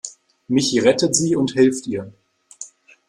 [0.49, 2.11] Michi rettet sie und hilft ihr.